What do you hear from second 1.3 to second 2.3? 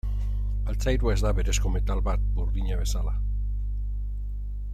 berezko metal bat,